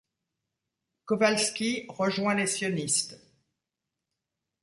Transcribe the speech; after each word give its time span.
Kowalski 1.05 1.85
rejoint 1.89 2.33
les 2.33 2.47
Sionistes. 2.47 3.21